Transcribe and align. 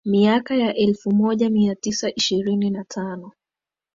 miaka 0.05 0.55
ya 0.55 0.75
elfumoja 0.75 1.49
miatisa 1.49 2.09
ishirini 2.15 2.69
na 2.69 2.83
tano 2.83 3.31